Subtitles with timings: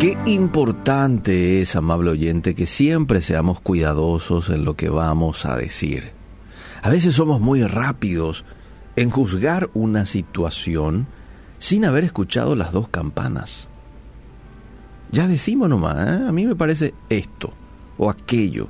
[0.00, 6.12] Qué importante es, amable oyente, que siempre seamos cuidadosos en lo que vamos a decir.
[6.80, 8.46] A veces somos muy rápidos
[8.96, 11.06] en juzgar una situación
[11.58, 13.68] sin haber escuchado las dos campanas.
[15.12, 16.24] Ya decimos nomás, ¿eh?
[16.26, 17.52] a mí me parece esto
[17.98, 18.68] o aquello.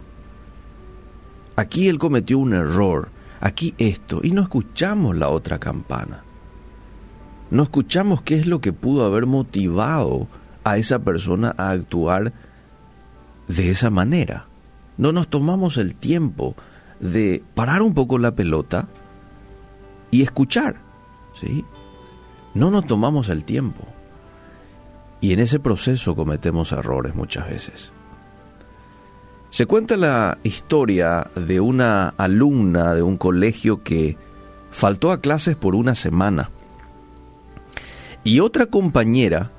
[1.54, 3.08] Aquí él cometió un error,
[3.38, 6.24] aquí esto, y no escuchamos la otra campana.
[7.52, 10.26] No escuchamos qué es lo que pudo haber motivado
[10.64, 12.32] a esa persona a actuar
[13.48, 14.46] de esa manera.
[14.96, 16.55] No nos tomamos el tiempo
[17.00, 18.86] de parar un poco la pelota
[20.10, 20.77] y escuchar,
[21.41, 21.64] ¿sí?
[22.55, 23.84] No nos tomamos el tiempo.
[25.20, 27.92] Y en ese proceso cometemos errores muchas veces.
[29.50, 34.16] Se cuenta la historia de una alumna de un colegio que
[34.70, 36.50] faltó a clases por una semana.
[38.22, 39.50] Y otra compañera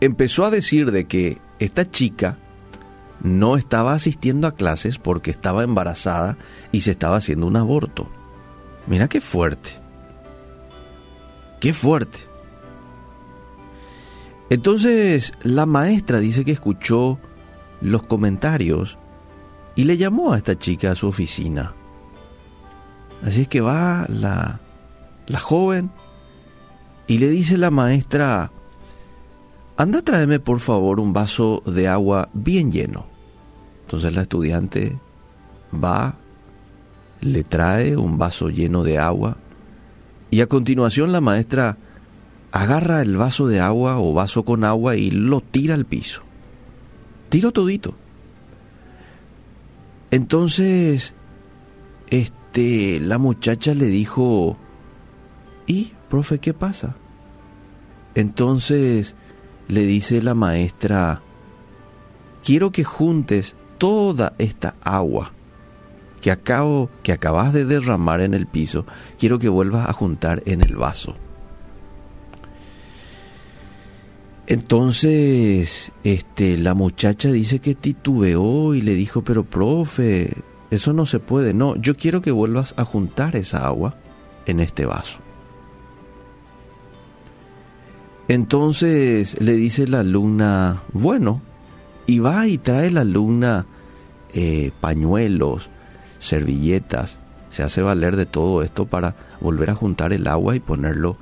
[0.00, 2.38] empezó a decir de que esta chica
[3.20, 6.36] no estaba asistiendo a clases porque estaba embarazada
[6.72, 8.08] y se estaba haciendo un aborto.
[8.86, 9.70] Mira qué fuerte.
[11.60, 12.20] Qué fuerte.
[14.50, 17.18] Entonces la maestra dice que escuchó
[17.80, 18.98] los comentarios
[19.74, 21.74] y le llamó a esta chica a su oficina.
[23.22, 24.60] Así es que va la,
[25.26, 25.90] la joven
[27.06, 28.52] y le dice la maestra,
[29.78, 33.06] anda tráeme por favor un vaso de agua bien lleno.
[33.82, 34.98] Entonces la estudiante
[35.72, 36.16] va,
[37.20, 39.36] le trae un vaso lleno de agua
[40.32, 41.78] y a continuación la maestra
[42.50, 46.22] agarra el vaso de agua o vaso con agua y lo tira al piso.
[47.28, 47.94] Tiro todito.
[50.10, 51.14] Entonces,
[52.10, 54.56] este, la muchacha le dijo,
[55.68, 56.96] ¿y, profe, qué pasa?
[58.16, 59.14] Entonces
[59.68, 61.22] le dice la maestra,
[62.42, 65.32] quiero que juntes toda esta agua
[66.20, 66.36] que
[67.02, 68.84] que acabas de derramar en el piso,
[69.18, 71.14] quiero que vuelvas a juntar en el vaso.
[74.46, 80.32] Entonces, este, la muchacha dice que titubeó y le dijo, pero profe,
[80.70, 81.52] eso no se puede.
[81.52, 83.96] No, yo quiero que vuelvas a juntar esa agua
[84.46, 85.18] en este vaso.
[88.28, 91.40] Entonces le dice la alumna, bueno,
[92.06, 93.64] y va y trae la alumna
[94.34, 95.70] eh, pañuelos,
[96.18, 97.18] servilletas,
[97.48, 101.16] se hace valer de todo esto para volver a juntar el agua y ponerlo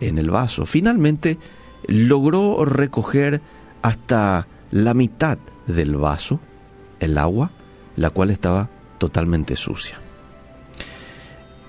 [0.00, 0.66] en el vaso.
[0.66, 1.38] Finalmente
[1.86, 3.40] logró recoger
[3.82, 5.38] hasta la mitad
[5.68, 6.40] del vaso,
[6.98, 7.52] el agua,
[7.94, 10.00] la cual estaba totalmente sucia.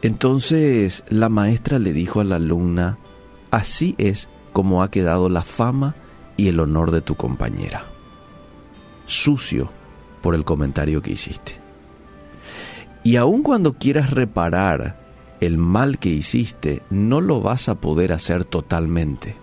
[0.01, 2.97] Entonces la maestra le dijo a la alumna,
[3.51, 5.95] así es como ha quedado la fama
[6.37, 7.85] y el honor de tu compañera.
[9.05, 9.71] Sucio
[10.21, 11.59] por el comentario que hiciste.
[13.03, 14.99] Y aun cuando quieras reparar
[15.39, 19.35] el mal que hiciste, no lo vas a poder hacer totalmente.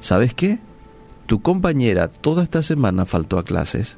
[0.00, 0.58] ¿Sabes qué?
[1.26, 3.96] Tu compañera toda esta semana faltó a clases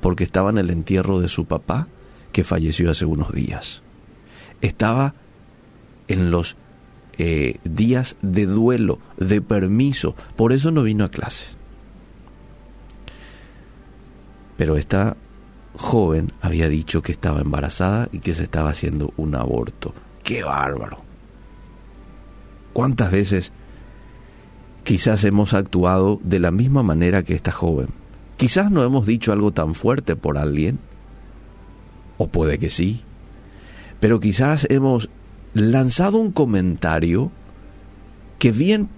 [0.00, 1.88] porque estaba en el entierro de su papá
[2.32, 3.82] que falleció hace unos días.
[4.60, 5.14] Estaba
[6.08, 6.56] en los
[7.18, 10.14] eh, días de duelo, de permiso.
[10.36, 11.44] Por eso no vino a clase.
[14.56, 15.16] Pero esta
[15.76, 19.94] joven había dicho que estaba embarazada y que se estaba haciendo un aborto.
[20.22, 20.98] ¡Qué bárbaro!
[22.72, 23.52] ¿Cuántas veces
[24.82, 27.88] quizás hemos actuado de la misma manera que esta joven?
[28.36, 30.78] Quizás no hemos dicho algo tan fuerte por alguien,
[32.18, 33.02] o puede que sí,
[34.00, 35.08] pero quizás hemos
[35.54, 37.30] lanzado un comentario
[38.38, 38.88] que bien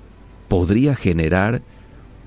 [0.48, 1.62] podría generar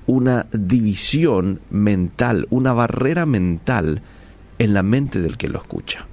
[0.06, 4.02] una división mental, una barrera mental
[4.58, 6.06] en la mente del que lo escucha.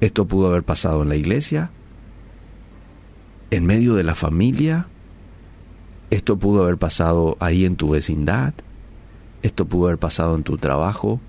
[0.00, 1.70] Esto pudo haber pasado en la iglesia,
[3.50, 4.86] en medio de la familia,
[6.10, 8.54] esto pudo haber pasado ahí en tu vecindad,
[9.42, 11.20] esto pudo haber pasado en tu trabajo,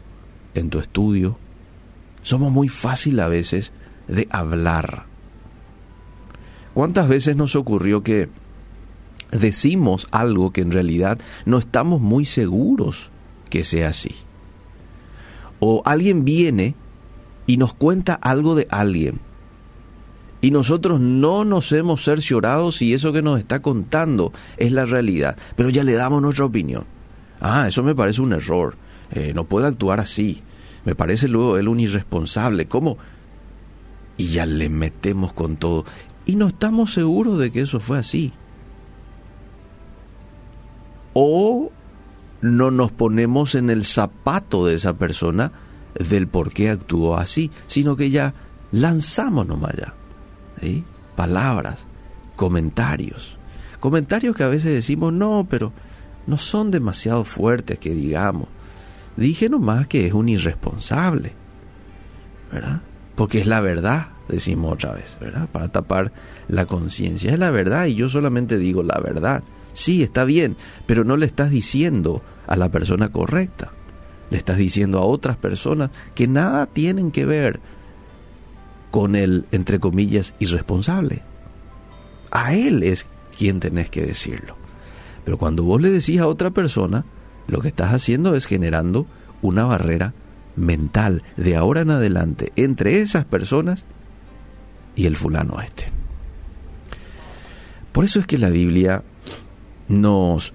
[0.56, 1.38] en tu estudio.
[2.22, 3.72] Somos muy fácil a veces
[4.08, 5.11] de hablar
[6.74, 8.30] ¿Cuántas veces nos ocurrió que
[9.32, 13.10] decimos algo que en realidad no estamos muy seguros
[13.50, 14.16] que sea así?
[15.60, 16.76] O alguien viene
[17.46, 19.20] y nos cuenta algo de alguien
[20.42, 25.38] y nosotros no nos hemos cerciorado si eso que nos está contando es la realidad,
[25.56, 26.86] pero ya le damos nuestra opinión.
[27.40, 28.76] Ah, eso me parece un error,
[29.12, 30.42] eh, no puede actuar así,
[30.84, 32.98] me parece luego él un irresponsable, ¿cómo?
[34.18, 35.86] Y ya le metemos con todo
[36.26, 38.34] y no estamos seguros de que eso fue así.
[41.14, 41.72] o
[42.42, 45.52] no nos ponemos en el zapato de esa persona
[45.96, 48.34] del por qué actuó así, sino que ya
[48.72, 49.94] lanzamos nomás ya.
[51.16, 51.86] Palabras,
[52.36, 53.38] comentarios.
[53.80, 55.72] Comentarios que a veces decimos, no, pero
[56.28, 58.48] no son demasiado fuertes que digamos.
[59.18, 61.34] Dije nomás que es un irresponsable,
[62.52, 62.82] ¿verdad?
[63.16, 65.48] Porque es la verdad, decimos otra vez, ¿verdad?
[65.52, 66.12] Para tapar
[66.48, 67.32] la conciencia.
[67.32, 69.44] Es la verdad y yo solamente digo la verdad.
[69.74, 73.72] Sí, está bien, pero no le estás diciendo a la persona correcta.
[74.30, 77.60] Le estás diciendo a otras personas que nada tienen que ver
[78.90, 81.22] con el, entre comillas, irresponsable.
[82.32, 83.06] A él es
[83.38, 84.56] quien tenés que decirlo.
[85.26, 87.06] Pero cuando vos le decís a otra persona,
[87.48, 89.06] lo que estás haciendo es generando
[89.42, 90.14] una barrera
[90.56, 93.86] mental de ahora en adelante entre esas personas
[94.96, 95.88] y el fulano este.
[97.92, 99.04] Por eso es que la Biblia
[99.88, 100.54] nos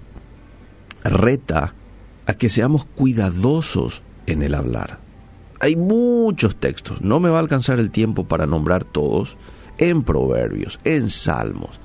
[1.04, 1.74] reta
[2.26, 4.98] a que seamos cuidadosos en el hablar.
[5.60, 9.36] Hay muchos textos, no me va a alcanzar el tiempo para nombrar todos,
[9.78, 11.80] en Proverbios, en Salmos,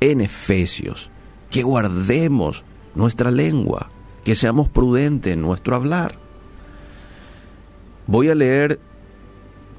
[0.00, 1.10] en Efesios,
[1.50, 2.64] que guardemos
[2.94, 3.90] nuestra lengua,
[4.24, 6.18] que seamos prudentes en nuestro hablar.
[8.06, 8.80] Voy a leer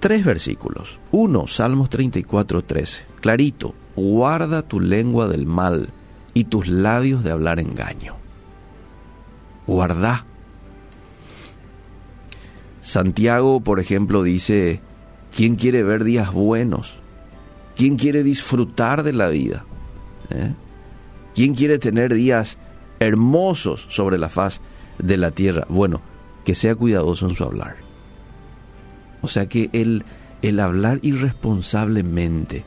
[0.06, 1.00] tres versículos.
[1.10, 3.06] Uno, Salmos 34, 13.
[3.22, 5.90] Clarito, guarda tu lengua del mal
[6.36, 8.16] y tus labios de hablar engaño.
[9.66, 10.28] Guarda.
[12.84, 14.80] Santiago, por ejemplo, dice,
[15.36, 16.94] ¿quién quiere ver días buenos?
[17.76, 19.66] ¿Quién quiere disfrutar de la vida?
[20.30, 20.54] ¿Eh?
[21.34, 22.60] ¿Quién quiere tener días
[23.00, 24.62] hermosos sobre la faz
[25.00, 25.66] de la tierra?
[25.68, 26.02] Bueno,
[26.44, 27.85] que sea cuidadoso en su hablar.
[29.22, 30.04] O sea que el,
[30.42, 32.66] el hablar irresponsablemente,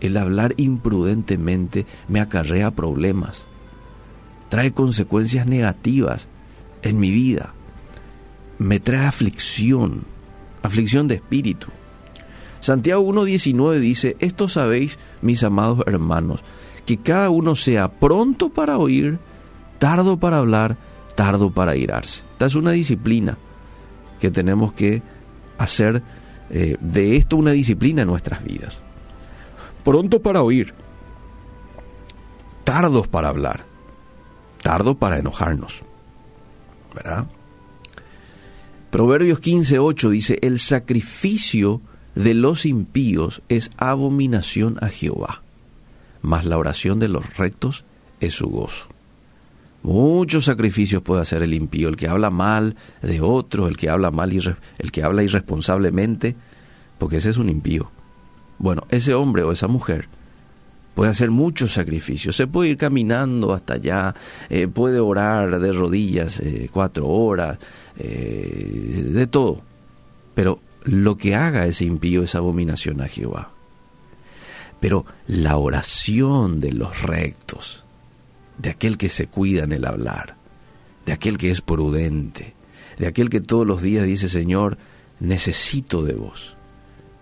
[0.00, 3.46] el hablar imprudentemente me acarrea problemas,
[4.48, 6.28] trae consecuencias negativas
[6.82, 7.54] en mi vida,
[8.58, 10.04] me trae aflicción,
[10.62, 11.68] aflicción de espíritu.
[12.60, 16.42] Santiago 1.19 dice, esto sabéis, mis amados hermanos,
[16.86, 19.18] que cada uno sea pronto para oír,
[19.78, 20.76] tardo para hablar,
[21.14, 22.22] tardo para irarse.
[22.32, 23.38] Esta es una disciplina
[24.20, 25.02] que tenemos que
[25.58, 26.02] hacer
[26.50, 28.82] eh, de esto una disciplina en nuestras vidas
[29.88, 30.74] pronto para oír,
[32.62, 33.64] tardos para hablar,
[34.60, 35.80] tardo para enojarnos.
[36.94, 37.26] ¿Verdad?
[38.90, 41.80] Proverbios 15:8 dice, "El sacrificio
[42.14, 45.42] de los impíos es abominación a Jehová,
[46.20, 47.84] mas la oración de los rectos
[48.20, 48.88] es su gozo."
[49.82, 54.10] Muchos sacrificios puede hacer el impío, el que habla mal de otro, el que habla
[54.10, 54.32] mal
[54.78, 56.36] el que habla irresponsablemente,
[56.98, 57.90] porque ese es un impío.
[58.58, 60.08] Bueno, ese hombre o esa mujer
[60.98, 64.16] puede hacer muchos sacrificios, se puede ir caminando hasta allá,
[64.50, 67.58] eh, puede orar de rodillas eh, cuatro horas,
[67.96, 69.62] eh, de todo,
[70.34, 73.52] pero lo que haga ese impío es abominación a Jehová.
[74.80, 77.84] Pero la oración de los rectos,
[78.58, 80.36] de aquel que se cuida en el hablar,
[81.06, 82.54] de aquel que es prudente,
[82.98, 84.78] de aquel que todos los días dice, Señor,
[85.20, 86.56] necesito de vos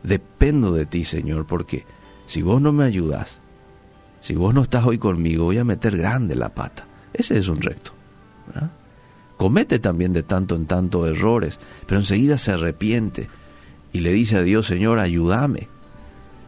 [0.07, 1.85] Dependo de ti, Señor, porque
[2.27, 3.41] si vos no me ayudas,
[4.21, 6.87] si vos no estás hoy conmigo, voy a meter grande la pata.
[7.13, 7.91] Ese es un recto.
[9.37, 13.29] Comete también de tanto en tanto errores, pero enseguida se arrepiente
[13.93, 15.69] y le dice a Dios, Señor, ayúdame.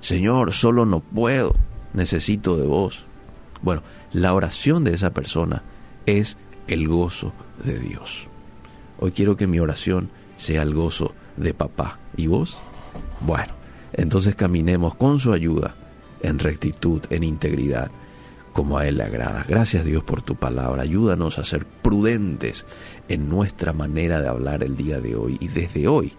[0.01, 1.57] Señor, solo no puedo,
[1.95, 3.07] necesito de vos.
[3.63, 5.63] Bueno, la oración de esa persona
[6.07, 6.37] es
[6.67, 7.33] el gozo
[7.65, 8.27] de Dios.
[8.99, 11.99] Hoy quiero que mi oración sea el gozo de papá.
[12.17, 12.59] ¿Y vos?
[13.21, 13.53] Bueno,
[13.93, 15.75] entonces caminemos con su ayuda
[16.23, 17.91] en rectitud, en integridad,
[18.53, 19.45] como a Él le agrada.
[19.47, 20.83] Gracias Dios por tu palabra.
[20.83, 22.67] Ayúdanos a ser prudentes
[23.09, 26.13] en nuestra manera de hablar el día de hoy y desde hoy,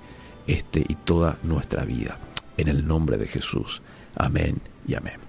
[0.47, 2.17] este y toda nuestra vida.
[2.57, 3.81] En el nombre de Jesús.
[4.15, 5.19] Amén y amén.